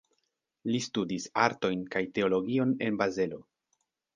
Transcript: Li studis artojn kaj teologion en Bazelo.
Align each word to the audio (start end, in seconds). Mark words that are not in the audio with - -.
Li 0.75 0.79
studis 0.85 1.27
artojn 1.43 1.83
kaj 1.97 2.03
teologion 2.17 2.73
en 2.87 2.99
Bazelo. 3.03 3.43